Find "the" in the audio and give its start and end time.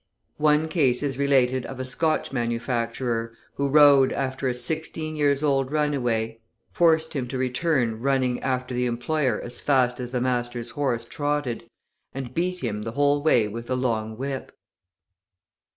8.73-8.87, 10.11-10.19, 12.81-12.93